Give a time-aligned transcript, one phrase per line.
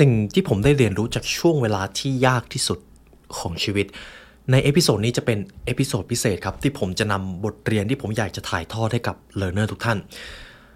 [0.00, 2.78] สิ่งที่ผมได้เรียนรู้จากช่วงเวลาที่ยากที่สุด
[3.38, 3.86] ของชีวิต
[4.50, 9.98] ใน episode นี้จะเป็น episode พิเศษครับ ที่ผมจะนำบทเรียนที่ผมอยากจะถ่ายทอดให้กับเล a r n e r ทุกท่าน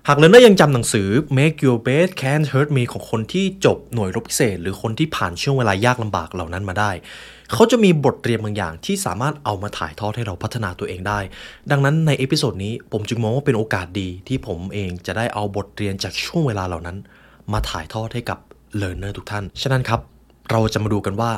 [0.08, 1.08] หาก learner ยังจำหนังสือ
[1.38, 6.90] Make Your Bed Can't Hurt Me ของคนที่จบหน่วยรบพิเศษ หรือคนที่ผ่านช่วงเวลายากลำบากเหล่านั้นมาได้
[7.52, 11.20] เขาจะมีบทเรียนบางอย่างที่สามารถเอามาถ่ายทอดให้เราพัฒนาตัวเองได้
[11.70, 16.96] ดังนั้นใน episode นี้ผมจึงมองว่าเป็นโอกาสดีที่ผมเองจะได้เอาบทเรียนจากช่วงเวลาเหล่านั้น
[17.52, 18.38] มาถ่ายทอดให้กับ
[18.76, 20.00] เล a r n e r ทุกท่าน ฉะนั้นครับ
[20.50, 21.32] เราจะมาดูกันว่า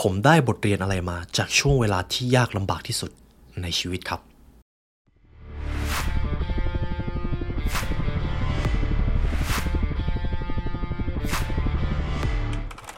[0.00, 3.10] ผมได้บทเรียนอะไรมาจากช่วงเวลาที่ยากลำบากที่สุด
[3.62, 4.20] ในชีวิตครับ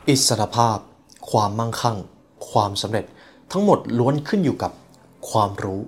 [0.08, 0.78] อิสรภาพ
[1.30, 1.96] ความมั่งคั่ง
[2.50, 3.04] ความสำเร็จ
[3.52, 4.72] ทั้งหมดล้วนขึ้นอยู่กับ
[5.30, 5.80] ความรู้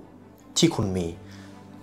[0.57, 1.07] ที่คุณมี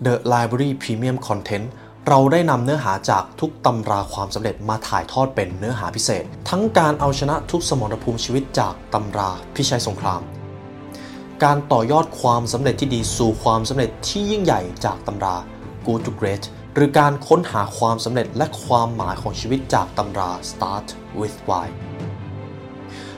[0.05, 1.65] The Library Premium Content
[2.11, 10.21] เราได้นำเนื้อหาจากทุกตำราความสำเร็จมาถ่ายทอดเป็นเนื้อหาพิเศษ ทั้งการเอาชนะทุกสมรภูมิชีวิตจากตำราพิชัยสงคราม
[11.43, 15.35] การต่อยอดความสำเร็จที่ดีสู่ความสำเร็จที่ยิ่งใหญ่จากตำรา
[15.85, 20.87] Good to Great หรือการค้นหาความสำเร็จและความหมายของชีวิตจากตำรา Start
[21.19, 21.67] with Why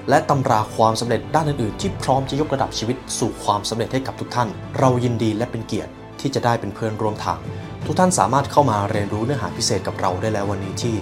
[0.09, 7.39] และตำราความสำเร็จด้านอื่นๆ ที่พร้อมจะยกระดับชีวิตสู่ความสำเร็จให้กับทุกท่าน เรายินดีและเป็นเกียรติที่จะได้เป็นเพื่อนร่วมทาง
[7.91, 10.95] ทุกท่านสามารถเข้ามาเรียนรู้เนื้อหาพิเศษกับเราได้แล้ววันนี้ที่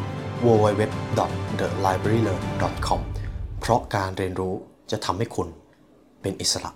[0.45, 2.99] www.thelibrarylearn.com
[3.59, 4.53] เพราะการเรียนรู้
[4.91, 5.47] จะทำให้คุณ
[6.21, 6.71] เป็นอิสระ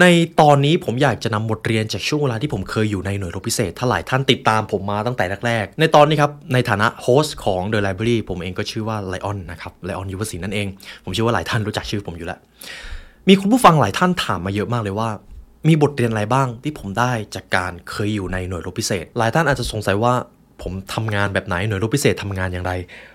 [0.00, 0.04] ใน
[0.40, 10.66] ตอนนี้ผมอยากจะนำบทเรียนจากช่วงเวลาที่ผมเคยอยู่ในหน่วยรบพิเศษ ถ้าหลายท่านติดตามผมมาตั้งแต่แรกๆ ในตอนนี้ครับ ในฐานะโฮสต์ของ The Library ผมเองก็ชื่อว่าไลออนนะครับไลออนยุวศินนั่นเอง
[11.04, 12.38] ผมเชื่อว่าหลายท่านรู้จักชื่อผมอยู่แล้ว
[13.28, 15.08] มีคุณผู้ฟังหลายท่านถามมาเยอะมากเลยว่า
[15.68, 20.14] มีบทเรียนอะไรบ้างที่ผมได้จากการเคยอยู่ในหน่วยรบพิเศษ หลายท่านอาจจะสงสัยว่า
[20.62, 22.72] ผมทำงานแบบไหนหน่วยรบพิเศษทำงานอย่างไร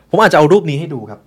[0.10, 1.20] ผมอาจจะเอารูปนี้ให้ดูครับ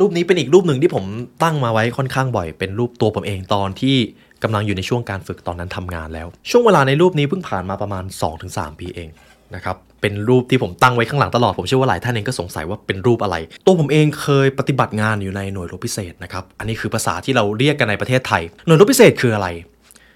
[0.00, 1.04] รูปนี้เป็นอีกรูปหนึ่งที่ผม
[1.42, 3.96] ตั้งมาไว้ค่อนข้างบ่อย เป็นรูปตัวผมเองตอนที่
[4.42, 8.04] กำลังอยู่ในช่วงการฝึกตอนนั้นทำงานแล้ว ช่วงเวลาในรูปนี้เพิ่งผ่านมาประมาณ
[8.42, 9.08] 2-3 ปีเอง
[9.54, 19.48] นะครับเป็นรูปที่ผมตั้งไว้ข้างหลังตลอด ผมเชื่อว่าหลายท่านเองก็สงสัยว่าเป็นรูปอะไร ตัวผมเองเคยปฏิบัติงานอยู่ในหน่วยรบพิเศษนะครับ อันนี้คือภาษาที่เราเรียกกันในประเทศไทย หน่วยรบพิเศษคืออะไร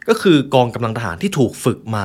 [0.08, 2.04] ก็คือกองกำลังทหารที่ถูกฝึกมา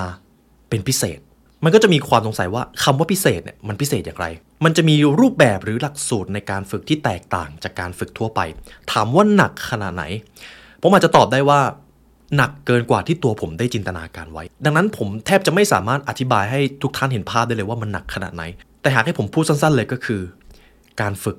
[0.70, 1.20] เป็นพิเศษ
[1.64, 4.28] มันก็จะมีความสงสัยว่าคำว่าพิเศษเนี่ยมันพิเศษอย่างไร
[4.64, 8.40] มันจะมีรูปแบบหรือหลักสูตรในการฝึกที่แตกต่างจากการฝึกทั่วไป
[8.92, 10.04] ถามว่าหนักขนาดไหน
[10.82, 11.60] ผมอาจจะตอบได้ว่า
[12.38, 18.44] หนักเกินกว่าที่ตัวผมได้จินตนาการไว้ ดังนั้นผมแทบจะไม่สามารถอธิบายให้ทุกท่านเห็นภาพได้เลยว่ามันหนักขนาดไหน
[18.82, 20.22] แต่หากให้ผมพูดสั้นๆเลยก็คือ
[21.02, 21.38] การฝึก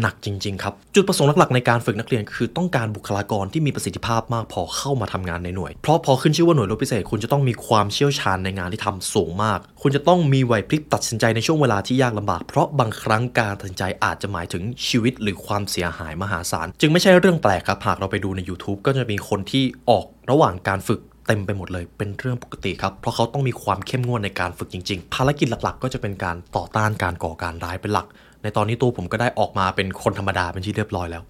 [0.00, 28.06] หนักจริง ๆ ครับ จุดประสงค์หลักๆในการฝึกนักเรียน คือต้องการบุคลากรที่มีประสิทธิภาพมากพอเข้ามาทำงานในหน่วย เพราะพอขึ้นชื่อว่าหน่วยรบพิเศษคุณจะต้องมีความเชี่ยวชาญในงานที่ทำสูงมาก คุณจะต้องมีไหวพริบตัดสินใจในช่วงเวลาที่ยากลำบาก เพราะบางครั้งการตัดสินใจอาจจะหมายถึงชีวิตหรือความเสียหายมหาศาลจึงไม่ใช่เรื่องแปลกครับหากเราไปดูใน YouTube ก็จะมีคนที่ออกระหว่างการฝึกเต็มไปหมดเลยเป็นเรื่องปกติครับ เพราะเขาต้องมีความเข้มงวดในการฝึกจริง ๆ ภารกิจหลักๆ ก็จะเป็นการต่อต้านการก่อการร้ายเป็นหลัก
[28.44, 31.22] ในตอนนี้ตัวผมก็ได้ออกมาเป็นคนธรรมดาเป็นที่เรียบร้อยแล้ว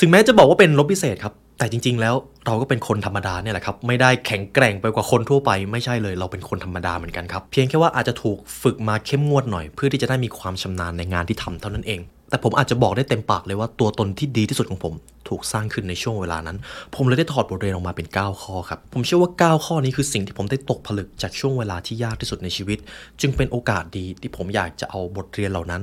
[0.00, 2.14] ถึงแม้จะบอกว่าเป็นรบพิเศษครับ แต่จริง ๆ แล้ว
[2.46, 12.00] เราก็เป็นคนธรรมดาเนี่ยแหละครับ ไม่ได้แข็งแกร่งไปกว่าคนทั่วไป ไม่ใช่เลย เราเป็นคนธรรมดาเหมือนกันครับ เพียงแค่ว่าอาจจะถูกฝึกมาเข้มงวดหน่อย เพื่อที่จะได้มีความชำนาญในงานที่ทำเท่านั้นเอง
[12.34, 14.94] แต่ผมอาจจะบอกได้เต็มปากเลยว่าตัวตนที่ดีที่สุดของผม
[15.28, 16.58] ถูกสร้างขึ้นในช่วงเวลานั้น
[16.94, 22.78] ผมเลยได้ถอดบทเรียนออกมาเป็น 9 ข้อครับ ผมเชื่อว่า 9 ข้อนี้คือสิ่งที่ผมได้ตกผลึกจากช่วงเวลาที่ยากที่สุดในชีวิต
[23.20, 25.82] จึงเป็นโอกาสดีที่ผมอยากจะเอาบทเรียนเหล่านั้น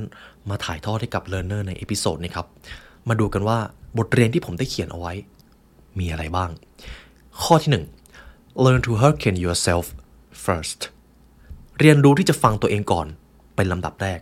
[0.50, 2.48] มาถ่ายทอดให้กับ learner ใน episode นี้ครับ
[3.10, 3.58] มาดูกันว่า
[3.98, 5.14] บทเรียนที่ผมได้เขียนเอาไว้
[6.00, 6.50] มีอะไรบ้าง
[7.44, 7.72] ข้อที่
[8.18, 9.86] 1 learn to hearken yourself
[10.46, 10.80] first
[11.80, 13.08] เรียนรู้ที่จะฟังตัวเองก่อน
[13.56, 14.20] เป็นลำดับแรก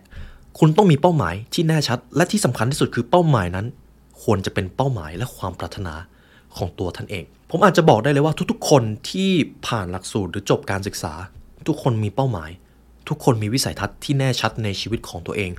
[0.62, 3.66] คุณต้องมีเป้าหมายที่แน่ชัด และที่สำคัญที่สุดคือเป้าหมายนั้น
[4.22, 5.94] ควรจะเป็นเป้าหมายและความปรารถนา
[6.56, 9.30] ของตัวท่านเอง ผมอาจจะบอกได้เลยว่าทุกๆ คนที่
[9.66, 11.12] ผ่านหลักสูตรหรือจบการศึกษา
[11.68, 12.50] ทุกคนมีเป้าหมาย
[13.08, 15.50] ทุกคนมีวิสัยทัศน์ที่แน่ชัดในชีวิตของตัวเอง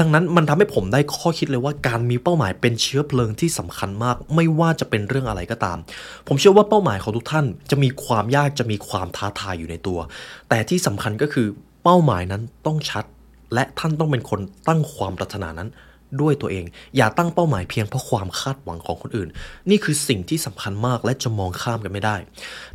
[0.00, 5.78] ดังนั้นมันทำให้ผมได้ข้อคิดเลยว่าการมีเป้าหมายเป็นเชื้อเพลิงที่สำคัญมาก ไม่ว่าจะเป็นเรื่องอะไรก็ตาม
[6.26, 9.98] ผมเชื่อว่าเป้าหมายของทุกท่านจะมีความยากจะมีความท้าทายอยู่ในตัว
[10.48, 11.46] แต่ที่สำคัญก็คือ
[11.84, 13.04] เป้าหมายนั้นต้องชัด
[13.54, 15.68] และท่านต้องเป็นคนตั้งความปรารถนานั้น
[16.20, 16.64] ด้วยตัวเอง
[16.96, 19.28] อย่าตั้งเป้าหมายเพียงเพราะความคาดหวังของคนอื่น
[19.70, 22.16] นี่คือสิ่งที่สำคัญมากและจะมองข้ามกันไม่ได้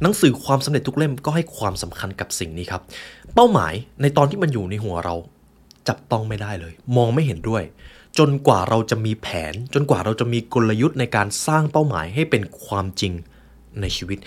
[0.01, 2.81] หนังสือความสำเร็จทุกเล่มก็ให้ความสำคัญกับสิ่งนี้ครับ
[3.35, 5.15] เป้าหมายในตอนที่มันอยู่ในหัวเรา
[5.87, 7.63] จับต้องไม่ได้เลย มองไม่เห็นด้วย
[8.19, 13.13] จนกว่าเราจะมีแผน จนกว่าเราจะมีกลยุทธ์ในการสร้างเป้าหมายให้เป็นความจริง
[13.81, 14.19] ในชีวิต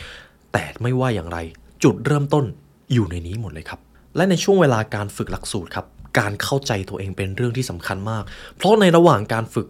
[0.52, 1.38] แต่ไม่ว่าอย่างไร
[1.84, 2.44] จุดเริ่มต้น
[2.92, 3.80] อยู่ในนี้หมดเลยครับ
[4.16, 5.86] และในช่วงเวลาการฝึกหลักสูตรครับ
[6.18, 8.22] การเข้าใจตัวเองเป็นเรื่องที่สำคัญมาก
[8.56, 9.68] เพราะในระหว่างการฝึก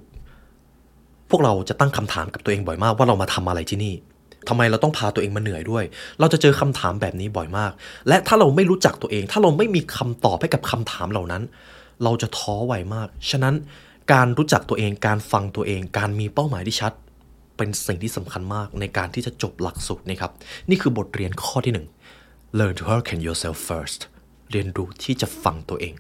[1.31, 3.95] พวกเราจะตั้งคำถามกับตัวเองบ่อยมากว่าเรามาทำอะไรที่นี่
[4.49, 5.85] ทำไมเราต้องพาตัวเองมาเหนื่อยด้วย
[6.21, 7.73] เราจะเจอคำถามแบบนี้บ่อยมาก
[8.09, 11.43] และถ้าเราไม่รู้จักตัวเอง ถ้าเราไม่มีคำตอบให้กับคำถามเหล่านั้น
[12.05, 13.55] เราจะท้อไวมาก ฉะนั้น
[14.13, 16.93] การรู้จักตัวเอง การฟังตัวเอง การมีเป้าหมายที่ชัด
[17.57, 20.33] เป็นสิ่งที่สำคัญมากในการที่จะจบหลักสูตรนี้ครับ
[20.69, 21.87] นี่คือบทเรียนข้อที่หนึ่ง
[22.59, 24.01] learn to hearken yourself first
[24.53, 25.95] เรียนรู้ที่จะฟังตัวเอง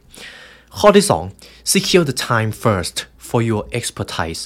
[0.78, 1.06] ข้อที่
[1.38, 2.96] 2 secure the time first
[3.28, 4.42] for your expertise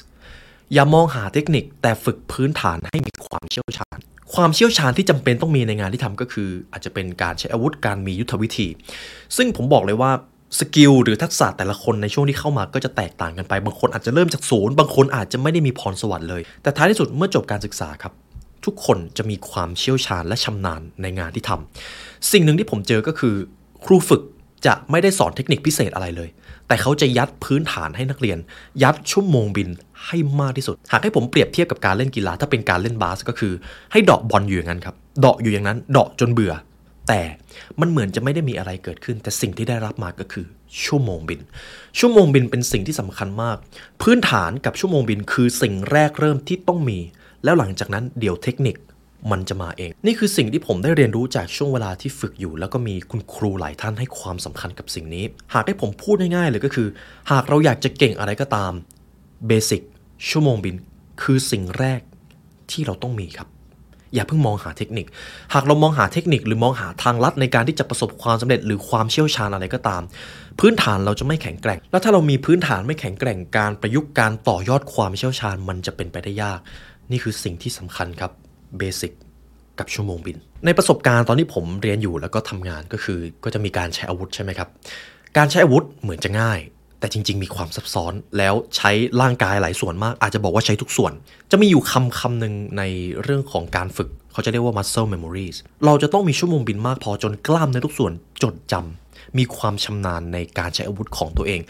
[0.73, 3.99] อย่ามองหาเทคนิคแต่ฝึกพื้นฐานให้มีความเชี่ยวชาญ
[4.35, 8.69] ความเชี่ยวชาญที่จำเป็นต้องมีในงานที่ทำก็คือ อาจจะเป็นการใช้อาวุธการมียุทธวิธี
[9.37, 10.13] ซึ่งผมบอกเลยว่า
[10.59, 18.13] สกิลหรือทักษะแต่ละคนในช่วงที่เข้ามาก็จะแตกต่างกันไป บางคนอาจจะเริ่มจากศูนย์ บางคนอาจจะไม่ได้มีพรสวรรค์เลย แต่ท้ายที่สุดเมื่อจบการศึกษาครับ
[18.65, 23.35] ทุกคนจะมีความเชี่ยวชาญและชำนาญในงานที่ทำสิ่งหนึ่งที่ผมเจอก็คือ
[23.87, 24.23] ครูฝึก
[24.67, 26.29] จะไม่ได้สอนเทคนิคพิเศษอะไรเลย
[26.69, 28.39] แต่เขาจะยัดพื้นฐานให้นักเรียน
[28.83, 29.69] ยัดชั่วโมงบิน
[30.07, 33.53] ให้มากที่สุด หากให้ผมเปรียบเทียบกับการเล่นกีฬาถ้าเป็นการเล่นบาสก็คือ
[33.93, 36.53] ให้เดาะบอลอยู่อย่างนั้นครับเดาะอยู่อย่างนั้นเดาะจนเบื่อ
[37.09, 37.21] แต่
[37.81, 40.47] มันเหมือนจะไม่ได้มีอะไรเกิดขึ้น แต่สิ่งที่ได้รับมาก็คือ
[40.85, 41.41] ชั่วโมงบิน
[41.99, 43.57] ชั่วโมงบินเป็นสิ่งที่สำคัญมาก
[44.03, 46.99] พื้นฐานกับชั่วโมงบินคือสิ่งแรกเริ่มที่ต้องมี
[47.45, 48.77] แล้วหลังจากนั้นเดี๋ยวเทคนิค
[49.31, 55.25] มันจะมาเอง นี่คือสิ่งที่ผมได้เรียนรู้จากช่วงเวลาที่ฝึกอยู่ แล้วก็มีคุณครูหลายท่านให้ความสำคัญกับสิ่งนี้
[55.55, 56.89] หากให้ผมพูดง่ายๆเลยก็คือ
[57.31, 58.73] หากเราอยากจะเก่งอะไรก็ตาม
[59.47, 59.83] เบสิก
[60.29, 60.77] ชั่วโมงบิน
[61.23, 62.01] คือสิ่งแรก
[62.71, 63.49] ที่เราต้องมีครับ
[64.15, 65.07] อย่าเพิ่งมองหาเทคนิค
[65.55, 70.03] หากเรามองหาเทคนิคหรือมองหาทางลัดในการที่จะประสบความสำเร็จ หรือความเชี่ยวชาญอะไรก็ตาม
[70.61, 76.61] พื้นฐานเราจะไม่แข็งแกร่ง แล้วถ้าเรามีพื้นฐานไม่แข็งแกร่งการประยุกต์การต่อยอดความเชี่ยวชาญ มันจะเป็นไปได้ยาก
[77.11, 78.33] นี่คือสิ่งที่สำคัญครับ
[78.79, 79.13] เบสิก
[79.79, 84.69] กับชั่วโมงบิน ในประสบการณ์ตอนที่ผมเรียนอยู่แล้วก็ทำงานก็คือก็จะมีการใช้อาวุธใช่ไหมครับ
[85.37, 86.61] การใช้อาวุธเหมือนจะง่าย
[87.01, 88.91] แต่จริง ๆ มีความซับซ้อนแล้วใช้
[89.21, 91.13] ร่างกายหลายส่วนมาก อาจจะบอกว่าใช้ทุกส่วน
[91.51, 92.83] จะมีอยู่คำคำหนึ่งใน
[93.23, 101.61] เรื่องของการฝึก เขาจะเรียกว่า muscle memories เราจะต้องมีชั่วโมงบินมากพอจนกล้ามในทุกส่วนจดจำมีความชำนาญในการใช้อาวุธของตัวเอง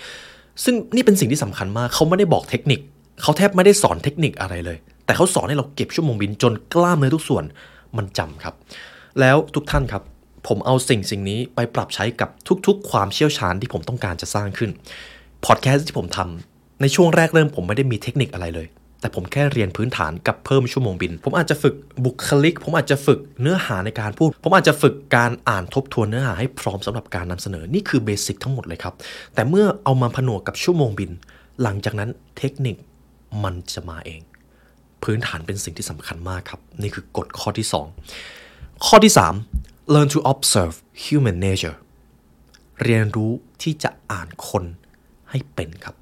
[0.64, 2.81] ซึ่งนี่เป็นสิ่งที่สำคัญมากเขาไม่ได้บอกเทคนิค
[3.22, 7.44] เขาแทบไม่ได้สอนเทคนิคอะไรเลย แต่เขาสอนให้เราเก็บชั่วโมงบินจนกล้ามในทุกส่วน
[7.97, 8.55] มันจำครับ
[9.20, 10.03] แล้วทุกท่านครับ
[10.47, 12.31] ผมเอาสิ่งสิ่งนี้ไปปรับใช้กับ
[12.67, 14.70] ทุกๆ ความเชี่ยวชาญที่ผมต้องการจะสร้างขึ้น
[15.44, 18.67] พอดแคสต์ที่ผมทำในช่วงแรกเริ่มผมไม่ได้มีเทคนิคอะไรเลย
[19.00, 21.75] แต่ผมแค่เรียนพื้นฐานกับเพิ่มชั่วโมงบิน ผมอาจจะฝึก
[22.05, 28.94] บุคลิก ผมอาจจะฝึกเนื้อหาในการพูด ผมอาจจะฝึกการอ่านทบทวนเนื้อหาให้พร้อมสำหรับการนำเสนอนี่คือเบสิกทั้งหมดเลยครับ
[29.35, 31.11] แต่เมื่อเอามาผนวกกับชั่วโมงบิน
[31.62, 32.76] หลังจากนั้นเทคนิค
[33.44, 34.20] มันจะมาเอง
[35.02, 37.66] พื้นฐานเป็นสิ่งที่สำคัญมากครับ นี่คือกฎข้อที่
[38.25, 39.12] 2 ข้อที่
[39.52, 41.76] 3 learn to observe human nature
[42.82, 43.32] เรียนรู้
[43.62, 44.64] ที่จะอ่านคน
[45.31, 45.94] ให้เป็นครับ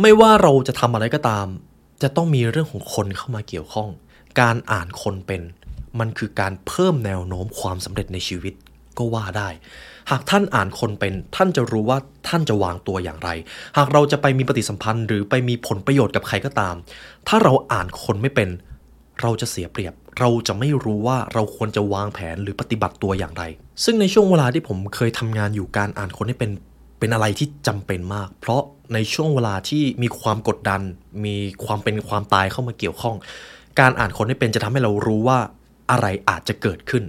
[0.00, 1.46] ไม่ว่าเราจะทำอะไรก็ตาม
[2.02, 3.88] จะต้องมีเรื่องของคนเข้ามาเกี่ยวข้อง
[4.40, 5.42] การอ่านคนเป็น
[6.00, 8.54] มันคือการเพิ่มแนวโน้มความสำเร็จในชีวิต
[8.98, 9.48] ก็ว่าได้
[10.10, 13.30] หากท่านอ่านคนเป็นท่านจะรู้ว่าท่านจะวางตัวอย่างไร
[13.76, 16.74] หากเราจะไปมีปฏิสัมพันธ์หรือไปมีผลประโยชน์กับใครก็ตาม
[17.28, 18.48] ถ้าเราอ่านคนไม่เป็น
[19.22, 23.42] เราจะเสียเปรียบ เราจะไม่รู้ว่าเราควรจะวางแผนหรือปฏิบัติตัวอย่างไร
[23.84, 26.50] ซึ่งในช่วงเวลาที่ผมเคยทำงานอยู่การอ่านคนให้เป็น
[26.98, 28.62] เป็นอะไรที่จำเป็นมาก เพราะ
[28.94, 30.80] ในช่วงเวลาที่มีความกดดัน
[31.24, 33.16] มีความเป็นความตายเข้ามาเกี่ยวข้อง
[33.80, 35.38] การอ่านคนให้เป็นจะทำให้เรารู้ว่า
[35.90, 37.04] อะไรอาจจะเกิดขึ้น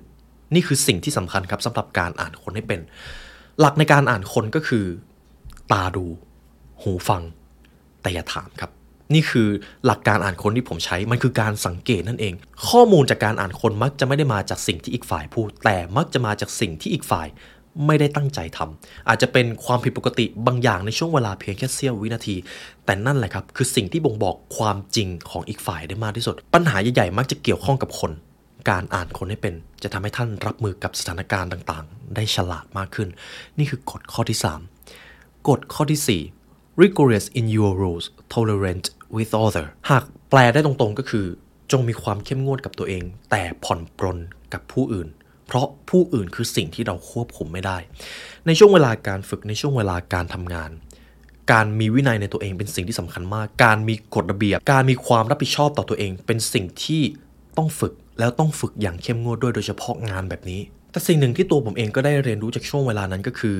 [0.53, 2.79] นี่คือสิ่งที่สำคัญครับสำหรับการอ่านคนให้เป็น
[3.60, 4.86] หลักในการอ่านคนก็คือ
[5.72, 6.05] ตาดู
[6.81, 7.22] หูฟัง
[8.01, 8.72] แต่อย่าถามครับ
[9.13, 9.48] นี่คือ
[9.86, 12.33] หลักการอ่านคนที่ผมใช้ มันคือการสังเกตนั่นเอง
[12.69, 17.27] ข้อมูลจากการอ่านคนมักจะไม่ได้มาจากสิ่งที่อีกฝ่ายพูด แต่มักจะมาจากสิ่งที่อีกฝ่าย
[17.86, 22.36] ไม่ได้ตั้งใจทำอาจจะเป็นความผิดปกติบางอย่างในช่วงเวลาเพียงแค่เสี้ยววินาที
[22.86, 28.12] แต่นั่นแหละครับ คือสิ่งที่บ่งบอกความจริงของอีกฝ่ายได้มากที่สุด ปัญหาใหญ่ๆมักจะเกี่ยวข้องกับคน
[28.70, 29.53] การอ่านคนให้เป็น
[29.84, 33.10] จะทำให้ท่านรับมือกับสถานการณ์ต่างๆ ได้ฉลาดมากขึ้น
[33.58, 34.39] นี่คือกฎข้อที่
[34.93, 41.25] 3 กฎข้อที่ 4 rigorous in your rules tolerant with other หากแปลได้ตรงๆก็คือ
[41.72, 44.17] จงมีความเข้มงวดกับตัวเอง แต่ผ่อนปรน
[44.53, 45.08] กับผู้อื่น
[45.48, 47.77] เพราะผู้อื่นคือสิ่งที่เราควบคุมไม่ได้
[48.46, 50.72] ในช่วงเวลาการฝึกในช่วงเวลาการทำงาน
[51.51, 57.01] การมีวินัยในตัวเองเป็นสิ่งที่สำคัญมาก การมีกฎระเบียบ การมีความรับผิดชอบต่อตัวเอง เป็นสิ่งที่
[57.58, 63.58] ต้องฝึก แล้วต้องฝึกอย่างเข้มงวดด้วยโดยเฉพาะงานแบบนี้ แต่สิ่งหนึ่งที่ตัวผมเองก็ได้เรียนรู้จากช่วงเวลานั้นก็คือ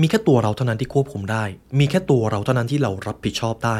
[0.00, 1.44] มีแค่ตัวเราเท่านั้นที่ควบคุมได้
[1.78, 3.78] มีแค่ตัวเราเท่านั้นที่เรารับผิดชอบได้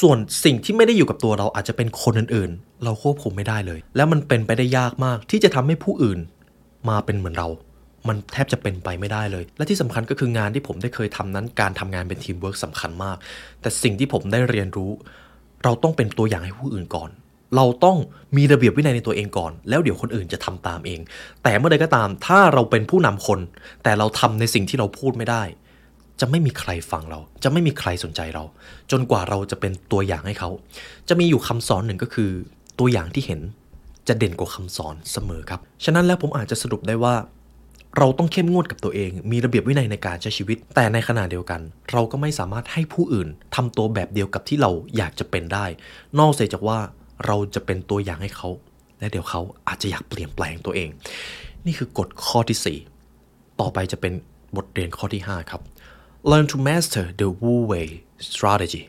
[0.00, 6.18] ส่วนสิ่งที่ไม่ได้อยู่กับตัวเราอาจจะเป็นคนอื่นๆ เราควบคุมไม่ได้เลย แล้วมันเป็นไปได้ยากมากที่จะทำให้ผู้อื่น
[6.88, 7.48] มาเป็นเหมือนเรา
[8.08, 13.16] มันแทบจะเป็นไปไม่ได้เลย และที่สำคัญก็คืองานที่ผมได้เคยทำนั้น การทำงานเป็นทีมเวิร์กสำคัญมาก
[13.60, 14.90] แต่สิ่งที่ผมได้เรียนรู้
[15.64, 17.10] เราต้องเป็นตัวอย่างให้ผู้อื่นก่อน
[17.56, 17.96] เราต้อง
[18.36, 21.00] มีระเบียบวินัยในตัวเองก่อน แล้วเดี๋ยวคนอื่นจะทำตามเอง
[21.42, 23.40] แต่เมื่อใดก็ตามถ้าเราเป็นผู้นำคน
[23.82, 25.42] แต่เราทำในสิ่งที่เราพูดไม่ได้
[26.20, 28.44] จะไม่มีใครฟังเรา จะไม่มีใครสนใจเรา
[28.90, 30.50] จนกว่าเราจะเป็นตัวอย่างให้เขา
[31.08, 32.30] จะมีอยู่คำสอนหนึ่งก็คือ
[32.78, 33.40] ตัวอย่างที่เห็น
[34.08, 37.14] จะเด่นกว่าคำสอนเสมอครับ ฉะนั้นแล้วผมอาจจะสรุปได้ว่า
[37.98, 41.60] เราต้องเข้มงวดกับตัวเอง มีระเบียบวินัยในการใช้ชีวิต แต่ในขณะเดียวกัน
[41.92, 45.66] เราก็ไม่สามารถให้ผู้อื่นทำตัวแบบเดียวกับที่เราอยากจะเป็นได้
[46.18, 46.78] นอกเสียจากว่า
[47.26, 48.48] เราจะเป็นตัวอย่างให้เขา
[48.98, 50.88] และเดี๋ยวเขาอาจจะอยากเปลี่ยนแปลงตัวเอง
[51.66, 52.78] นี่คือกฎข้อที่
[53.12, 54.12] 4 ต่อไปจะเป็น
[54.56, 55.62] บทเรียนข้อที่ 5 ครับ
[56.30, 57.88] learn to master the Wu Wei
[58.28, 58.82] strategy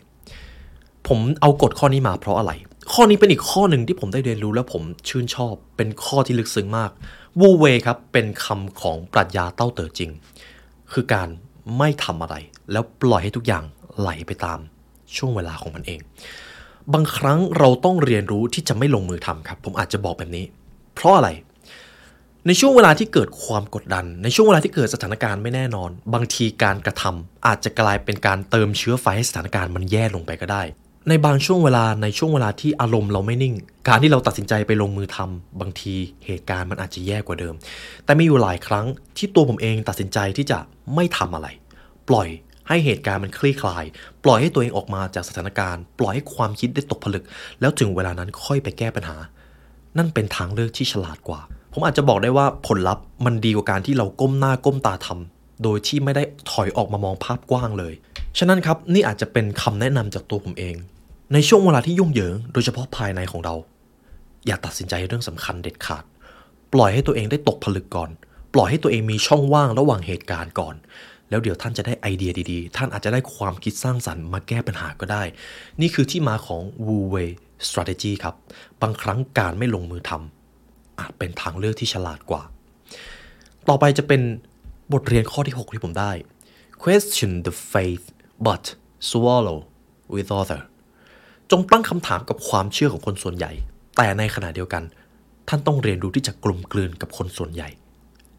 [1.07, 2.51] ผมเอากฎข้อนี้มาเพราะอะไร
[2.93, 6.91] ข้อนี้เป็นอีกข้อหนึ่งที่ผมได้เรียนรู้แล้วผมชื่นชอบ เป็นข้อที่ลึกซึ้งมาก
[7.39, 10.11] วูเวครับ เป็นคำของปรัชญาเต้าเต๋อจริง
[10.93, 11.29] คือการ
[11.77, 12.35] ไม่ทำอะไร
[12.71, 13.63] แล้วปล่อยให้ทุกอย่าง
[13.99, 14.59] ไหลไปตาม
[15.15, 15.99] ช่วงเวลาของมันเอง
[16.93, 20.45] บางครั้งเราต้องเรียนรู้ที่จะไม่ลงมือทำครับ ผมอาจจะบอกแบบนี้
[20.95, 21.29] เพราะอะไร
[22.47, 30.63] ในช่วงเวลาที่เกิดความกดดัน ในช่วงเวลาที่เกิดสถานการณ์ไม่แน่นอน บางทีการกระทำอาจจะกลายเป็นการเติมเชื้อไฟให้สถานการณ์มันแย่ลงไปก็ได้
[31.09, 33.55] ในบางช่วงเวลาในช่วงเวลาที่อารมณ์เราไม่นิ่ง
[33.87, 37.55] การที่เราตัดสินใจไปลงมือทำบางทีเหตุการณ์มันอาจจะแย่กว่าเดิม
[38.05, 38.85] แต่มีอยู่หลายครั้ง
[39.17, 40.59] ที่ตัวผมเองตัดสินใจที่จะ
[40.95, 41.47] ไม่ทำอะไร
[42.09, 42.27] ปล่อย
[42.69, 43.85] ให้เหตุการณ์มันคลี่คลาย
[44.23, 47.23] ปล่อยให้ตัวเองออกมาจากสถานการณ์ ปล่อยให้ความคิดได้ตกผลึก
[47.61, 49.17] แล้วถึงเวลานั้นค่อยไปแก้ปัญหา
[49.97, 51.41] นั่นเป็นทางเลือกที่ฉลาดกว่า
[51.73, 57.93] ผมอาจจะบอกได้ว่าผลลัพธ์มันดีกว่าการที่เราก้มหน้าก้มตาทำโดยที่ไม่ได้ถอยออกมามองภาพกว้างเลย
[58.37, 60.75] ฉะนั้นครับนี่อาจจะเป็นคำแนะนำจากตัวผมเอง
[61.33, 63.55] ในช่วงเวลาที่ยุ่งเหยิง โดยเฉพาะภายในของเรา
[64.45, 66.03] อย่าตัดสินใจเรื่องสำคัญเด็ดขาด
[66.73, 68.09] ปล่อยให้ตัวเองได้ตกผลึกก่อน
[68.53, 70.75] ปล่อยให้ตัวเองมีช่องว่างระหว่างเหตุการณ์ก่อน
[71.29, 75.23] แล้วเดี๋ยวท่านจะได้ไอเดียดีๆ ท่านอาจจะได้ความคิดสร้างสรรค์มาแก้ปัญหาก็ได้
[75.81, 77.29] นี่คือที่มาของ Wu Wei
[77.67, 78.35] strategy ครับ
[78.81, 82.43] บางครั้งการไม่ลงมือทำอาจเป็นทางเลือกที่ฉลาดกว่า
[83.69, 84.21] ต่อไปจะเป็น
[84.93, 86.11] บทเรียนข้อที่ 6 ที่ผมได้
[86.83, 88.05] question the faith
[88.45, 88.63] but
[89.09, 89.59] swallow
[90.13, 90.61] with other
[91.51, 93.51] จงตั้งคำถามกับความเชื่อของคนส่วนใหญ่
[93.97, 94.83] แต่ในขณะเดียวกัน
[95.49, 97.69] ท่านต้องเรียนรู้ที่จะกลมกลืนกับคนส่วนใหญ่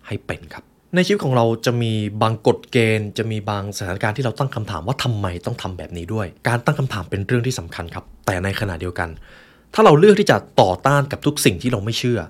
[0.06, 1.92] ให้เป็นครับ ในชีวิตของเราจะมี
[2.22, 9.08] บางกฎเกณฑ์ จะมีบางสถานการณ์ที่เราตั้งคำถามว่าทำไมต้องทำแบบนี้ด้วย การตั้งคำถามเป็นเรื่องที่สำคัญครับ แต่ในขณะเดียวกัน
[9.74, 12.20] ถ้าเราเลือกที่จะต่อต้านกับทุกสิ่งที่เราไม่เชื่อ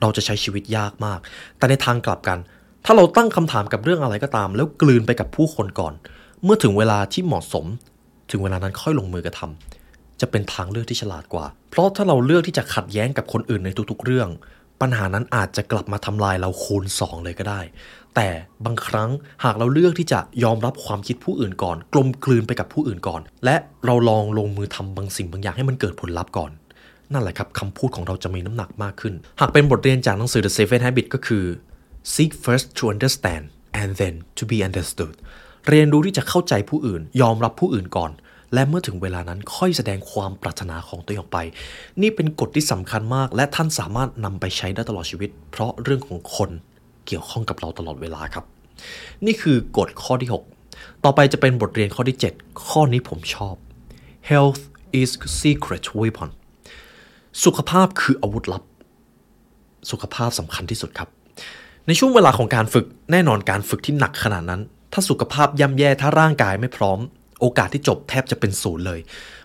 [0.00, 1.20] เราจะใช้ชีวิตยากมาก
[1.58, 2.38] แต่ในทางกลับกัน
[2.84, 5.94] ถ้าเราตั้งคำถามกับเรื่องอะไรก็ตาม แล้วกลืนไปกับผู้คนก่อน
[6.44, 7.66] เมื่อถึงเวลาที่เหมาะสม
[8.30, 14.28] ถึงเวลานั้นค่อยลงมือกระทำจะเป็นทางเลือกที่ฉลาดกว่า เพราะถ้าเราเลือกที่จะขัดแย้งกับคนอื่นในทุกๆ เรื่อง
[14.80, 17.60] ปัญหานั้นอาจจะกลับมาทำลายเราคูณสองเลยก็ได้
[18.14, 18.28] แต่
[18.64, 19.10] บางครั้ง
[19.44, 23.56] หากเราเลือกที่จะยอมรับความคิดผู้อื่นก่อน กลมกลืนไปกับผู้อื่นก่อน และ
[23.86, 26.50] เราลองลงมือทำบางสิ่งบางอย่างให้มันเกิดผลลัพธ์ก่อน
[27.12, 31.44] นั่นแหละครับคำพูดของเราจะมีน้ำหนักมากขึ้น หากเป็นบทเรียนจากหนังสือ The Seven Habits ก็คือ
[32.14, 33.44] seek first to understand
[33.80, 35.14] and then to be understood
[35.68, 38.10] เรียนรู้ที่จะเข้าใจผู้อื่น ยอมรับผู้อื่นก่อน
[38.56, 41.38] และเมื่อถึงเวลานั้นค่อยแสดงความปรารถนาของตัวเองออกไป
[42.02, 46.50] นี่เป็นกฎที่สำคัญมาก และท่านสามารถนำไปใช้ได้ตลอดชีวิต เพราะเรื่องของคน
[47.06, 48.44] เกี่ยวข้องกับเราตลอดเวลาครับ
[49.26, 50.30] นี่คือกฎข้อที่
[50.68, 53.54] 6 ต่อไปจะเป็นบทเรียนข้อที่ 7 ข้อนี้ผมชอบ
[54.30, 54.62] health
[55.00, 55.10] is
[55.40, 56.30] secret weapon
[57.44, 58.62] สุขภาพคืออาวุธลับ
[59.90, 61.08] สุขภาพสำคัญที่สุดครับ
[61.86, 66.98] ในช่วงเวลาของการฝึกแน่นอนการฝึกที่หนักขนาดนั้น ถ้าสุขภาพย่ำแย่ถ้าร่างกายไม่พร้อม
[67.40, 69.00] โอกาสที่จบแทบจะเป็นศูนย์เลย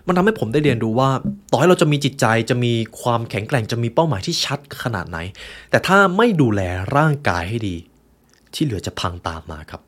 [0.06, 1.10] มันทำให้ผมได้เรียนรู้ว่า
[1.50, 2.72] ต่อให้เราจะมีจิตใจจะมี
[3.02, 5.18] ความแข็งแกร่งจะมีเป้าหมายที่ชัดขนาดไหน
[5.70, 6.60] แต่ถ้าไม่ดูแล
[6.96, 7.76] ร่างกายให้ดี
[8.54, 9.82] ที่เหลือจะพังตามมาครับ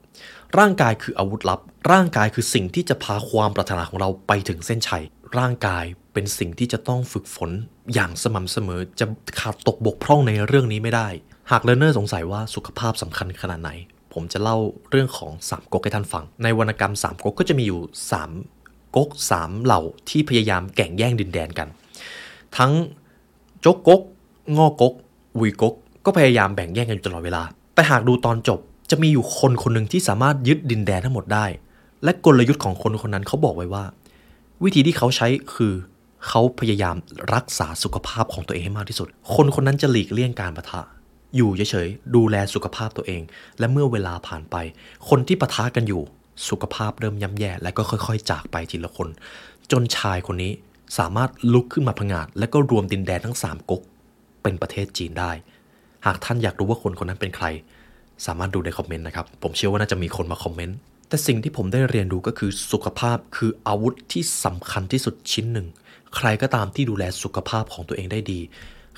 [0.59, 1.61] ร่างกายคืออาวุธลับ
[1.93, 5.05] ร่างกายคือสิ่งที่จะพาความปรารถนาของเราไปถึงเส้นชัย
[5.39, 7.51] ร่างกายเป็นสิ่งที่จะต้องฝึกฝน
[7.95, 9.07] อย่างสม่ำเสมอจะ
[9.41, 11.09] ขาดตกบกพร่องในเรื่องนี้ไม่ได้
[11.51, 13.71] หากเลนเนอร์สงสัยว่าสุขภาพสำคัญขนาดไหน
[14.15, 14.57] ผมจะเล่า
[14.91, 17.81] เรื่องของสามก๊กให้ท่านฟัง ในวรรณกรรมสามก๊กก็จะมีอยู่
[18.11, 18.31] สาม
[18.97, 21.69] ก๊กสามเหล่าที่พยายามแก่งแย่งดินแดนกัน
[22.57, 22.73] ทั้ง
[23.65, 24.01] จกก๊ก
[24.57, 24.95] งอก๊ก
[25.39, 27.43] วุยก๊กก็พยายามแบ่งแย่งกันอยู่ตลอดเวลา
[27.75, 31.47] แต่หากดูตอนจบจะมีอยู่คนคนหนึ่งที่สามารถยึดดินแดนทั้งหมดได้
[32.05, 33.85] และกลยุทธ์ของคนคนนั้นเขาบอกไว้ว่า
[34.65, 35.73] วิธีที่เขาใช้คือ
[36.29, 36.97] เขาพยายาม
[37.35, 40.83] รักษาสุขภาพของตัวเองให้มากที่สุด คนคนนั้นจะหลีกเลี่ยงการปะทะ
[41.37, 43.23] อยู่เฉยๆ ดูแลสุขภาพตัวเอง
[43.59, 44.57] และเมื่อเวลาผ่านไป
[45.09, 46.03] คนที่ปะทะกันอยู่
[46.49, 49.09] สุขภาพเริ่มย่ำแย่ และก็ค่อยๆ จากไปทีละคน
[49.73, 50.53] จนชายคนนี้
[50.99, 53.83] สามารถลุกขึ้นมาพงาด และก็รวมดินแดนทั้งสามก๊ก
[54.43, 55.33] เป็นประเทศจีนได้
[56.07, 57.47] หากท่านอยากรู้ว่าคนคนนั้นเป็นใคร
[58.27, 60.77] สามารถดูในคอมเมนต์นะครับ ผมเชื่อว่าน่าจะมีคนมาคอมเมนต์
[61.09, 65.67] แต่สิ่งที่ผมได้เรียนรู้ก็คือสุขภาพคืออาวุธที่สำคัญที่สุดชิ้นหนึ่ง
[66.17, 68.41] ใครก็ตามที่ดูแลสุขภาพของตัวเองได้ดี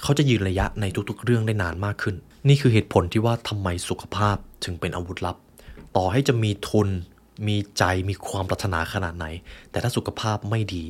[0.02, 2.16] เขาจะยืนระยะในทุกๆ เรื่องได้นานมากขึ้น
[2.48, 5.36] นี่คือเหตุผลที่ว่าทำไมสุขภาพถึงเป็นอาวุธลับ
[5.96, 6.88] ต่อให้จะมีทุน
[7.46, 9.26] มีใจมีความปรารถนาขนาดไหน
[9.70, 10.84] แต่ถ้าสุขภาพไม่ดี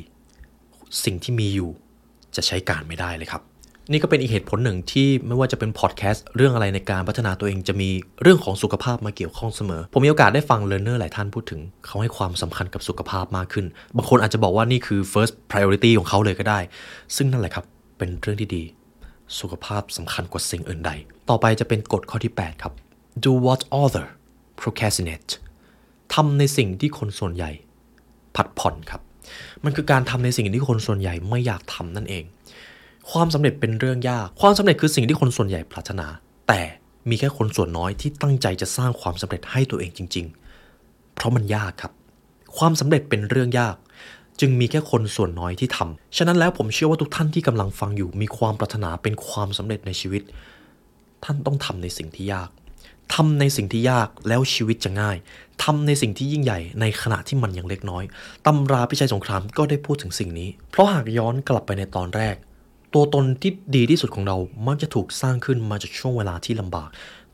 [1.04, 1.70] สิ่งที่มีอยู่
[2.36, 3.42] จะใช้การไม่ได้เลยครับ
[3.90, 7.88] นี่ก็เป็นอีกเหตุผลหนึ่งที่ไม่ว่าจะเป็นพอดแคสต์เรื่องอะไรในการพัฒนาตัวเองจะมี
[8.22, 16.58] เรื่องของสุขภาพมาเกี่ยวข้องเสมอ ผมมีโอกาสได้ฟังเลนเนอร์หลายท่านพูดถึง เขาให้ความสำคัญกับสุขภาพมากขึ้น บางคนอาจจะบอกว่านี่คือ first priority ของเขาเลยก็ได้
[17.16, 17.64] ซึ่งนั่นแหละครับ
[17.98, 18.62] เป็นเรื่องที่ดี
[19.38, 20.92] สุขภาพสำคัญกว่าสิ่งอื่นใด
[21.28, 22.72] ต่อไปจะเป็นกฎข้อที่ 8 ครับ
[23.24, 24.06] do what other
[24.60, 25.30] procrastinate
[26.14, 27.50] ทำในสิ่งที่คนส่วนใหญ่
[28.36, 29.00] ผัดผ่อนครับ
[29.64, 32.24] มันคือการทำในสิ่งที่คนส่วนใหญ่ไม่อยากทำนั่นเอง
[33.10, 36.06] ความสำเร็จเป็นเรื่องยาก ความสำเร็จคือสิ่งที่คนส่วนใหญ่ปรารถนา
[36.48, 36.60] แต่
[37.08, 40.26] มีแค่คนส่วนน้อยที่ตั้งใจจะสร้างความสำเร็จให้ตัวเองจริง
[40.70, 41.92] ๆ เพราะมันยากครับ
[42.56, 43.76] ความสำเร็จเป็นเรื่องยาก
[44.40, 50.22] จึงมีแค่คนส่วนน้อยที่ทำฉะนั้นแล้วผมเชื่อว่าทุกท่านที่กำลังฟังอยู่ มีความปรารถนาเป็นความสำเร็จในชีวิต
[51.24, 52.50] ท่านต้องทำในสิ่งที่ยาก
[53.14, 55.16] ทำในสิ่งที่ยากแล้วชีวิตจะง่าย
[55.62, 58.04] ทำในสิ่งที่ยิ่งใหญ่ในขณะที่มันยังเล็กน้อย
[58.46, 62.36] ตำราพิชัยสงครามก็ได้พูดถึงสิ่งนี้ เพราะหากย้อนกลับไปในตอนแรก
[62.94, 66.88] ตัวตนที่ดีที่สุดของเรามักจะถูกสร้างขึ้นมาจากช่วงเวลาที่ลำบาก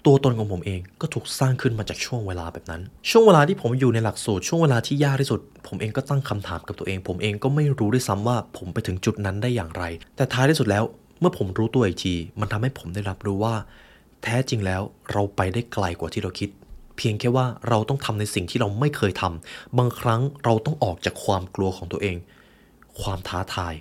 [0.06, 9.84] ตัวตนของผมเองก็ถูกสร้างขึ้นมาจากช่วงเวลาแบบนั้น ช่วงเวลาที่ผมอยู่ในหลักสูตรช่วงเวลาที่ยากที่สุด ผมเองก็ตั้งคำถามกับตัวเอง ผมเองก็ไม่รู้ด้วยซ้ำว่าผมไปถึงจุดนั้นได้อย่างไร
[10.16, 10.84] แต่ท้ายที่สุดแล้ว
[11.20, 13.54] เมื่อผมรู้ตัวอีกทีมันทำให้ผมได้รับรู้ว่า
[14.22, 14.82] แท้จริงแล้ว
[15.12, 16.50] เราไปได้ไกลกว่าที่เราคิด
[16.96, 22.16] เพียงแค่ว่าเราต้องทำในสิ่งที่เราไม่เคยทำบางครั้งเราต้องออกจากความกลัวของตัวเอง
[23.00, 23.74] ความท้าทาย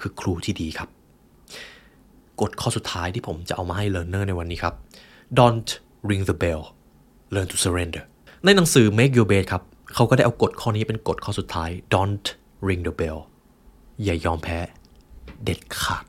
[0.00, 0.88] คือครูที่ดีครับ
[2.40, 4.74] กฎข้อสุดท้ายที่ผมจะเอามาให้ learner ในวันนี้ครับ
[5.40, 5.68] don't
[6.10, 6.62] ring the bell
[7.34, 8.02] learn to surrender
[8.44, 9.62] ในหนังสือ make your bed ครับ
[9.94, 12.26] เขาก็ได้เอากฎข้อนี้เป็นกฎข้อสุดท้าย don't
[12.68, 13.18] ring the bell
[14.02, 14.58] อย่ายอมแพ้
[15.44, 16.04] เด็ดขาด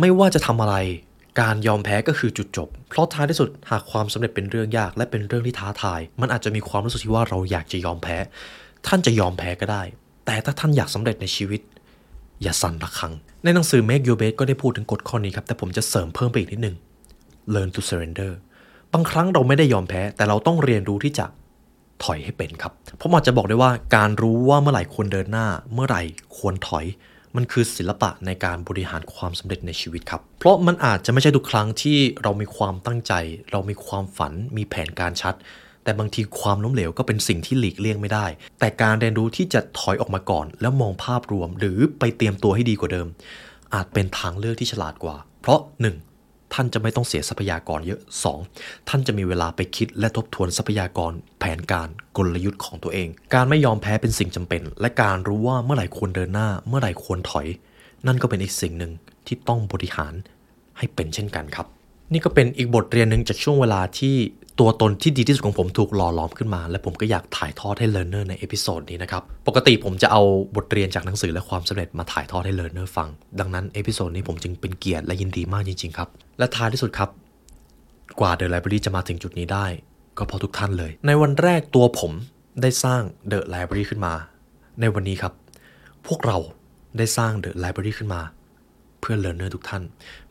[0.00, 0.76] ไม่ว่าจะทำอะไร
[1.40, 8.16] การยอมแพ้ก็คือจุดจบ เพราะท้ายที่สุดหากความสำเร็จเป็นเรื่องยากและเป็นเรื่องที่ท้าทาย มันอาจจะมีความรู้สึกที่ว่าเราอยากจะยอมแพ้
[8.86, 9.82] ท่านจะยอมแพ้ก็ได้
[10.26, 11.60] แต่ถ้าท่านอยากสำเร็จในชีวิต
[12.42, 13.12] อย่าสั่นระฆัง
[13.44, 16.76] ในหนังสือ Make Your Bed ก็ได้พูดถึงกฎข้อนี้ครับ แต่ผมจะเสริมเพิ่มไปอีกนิดนึง
[17.54, 18.32] Learn to surrender
[18.92, 21.26] บางครั้งเราไม่ได้ยอมแพ้ แต่เราต้องเรียนรู้ที่จะ
[22.04, 26.02] ถอยให้เป็นครับผมอาจจะบอกได้ว่าการรู้ว่าเมื่อไหร่ควรเดินหน้า เมื่อไหร่
[26.36, 26.86] ควรถอย
[27.36, 33.12] มันคือศิลปะในการบริหารความสำเร็จในชีวิตครับ เพราะมันอาจจะไม่ใช่ทุกครั้งที่เรามีความตั้งใจ
[33.50, 35.34] เรามีความฝัน มีแผนการชัด
[35.84, 38.26] แต่บางทีความล้มเหลวก็เป็นสิ่งที่หลีกเลี่ยงไม่ได้
[38.58, 43.06] แต่การเรียนรู้ที่จะถอยออกมาก่อน แล้วมองภาพรวม หรือไปเตรียมตัวให้ดีกว่าเดิม
[43.74, 45.60] อาจเป็นทางเลือกที่ฉลาดกว่า เพราะ
[45.92, 46.11] 1.
[46.54, 48.00] ท่านจะไม่ต้องเสียทรัพยากรเยอะ
[48.44, 48.88] 2.
[48.88, 57.46] ท่านจะมีเวลาไปคิดและทบทวนทรัพยากร แผนการกลยุทธ์ของตัวเอง การไม่ยอมแพ้เป็นสิ่งจำเป็น และการรู้ว่าเมื่อไหร่ควรเดินหน้า เมื่อไหร่ควรถอย
[58.06, 58.92] นั่นก็เป็นอีกสิ่งหนึ่ง
[59.26, 60.14] ที่ต้องบริหาร
[60.78, 61.66] ให้เป็นเช่นกันครับ
[62.12, 64.16] นี่ก็เป็นอีกบทเรียนหนึ่งจากช่วงเวลาที่
[64.60, 70.22] ตัวตนที่ดีที่สุดของผมถูกหล่อหลอมขึ้นมา และผมก็อยากถ่ายทอดให้ learner ใน episode นี้นะครับ ปกติผมจะเอา
[70.56, 73.08] บทเรียนจากหนังสือและความสำเร็จมาถ่ายทอดให้ learner ฟัง
[73.40, 77.10] ดังนั้น episode นี้ผมจึงเป็นเกียรติและยินดีมากจริงๆครับ และท้ายที่สุดครับ
[78.20, 79.66] กว่า The Library จะมาถึงจุดนี้ได้
[80.18, 82.12] ก็เพราะทุกท่านเลย ในวันแรกตัวผม
[82.62, 84.14] ได้สร้าง The Library ขึ้นมา
[84.80, 85.32] ในวันนี้ครับ
[86.06, 86.38] พวกเรา
[86.98, 88.20] ได้สร้าง The Library ขึ้นมา
[89.02, 89.82] เพื่อ learner ทุกท่าน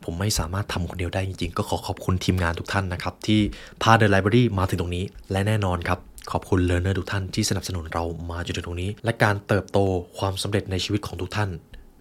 [0.04, 3.40] ผมไม่สามารถทำคนเดียวได้จริงๆ ก็ขอขอบคุณทีมงานทุกท่านนะครับ ที่
[3.82, 5.98] พา The Library มาถึงตรงนี้ และแน่นอนครับ
[6.32, 9.78] ขอบคุณ learner ทุกท่านที่สนับสนุนเรามาจนถึงตรงนี้ และการเติบโต
[10.18, 11.50] ความสำเร็จในชีวิตของทุกท่าน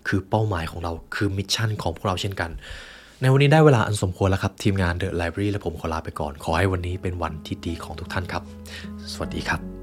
[0.08, 2.52] คือเป้าหมายของเราคือ mission ของพวกเราเช่นกัน
[3.22, 8.44] ในวันนี้ได้เวลาอันสมควรแล้วครับ ทีมงาน The Library และผมขอลาไปก่อน ขอให้วันนี้เป็นวันที่ดีของทุกท่านครับ
[9.12, 9.81] สวัสดีครับ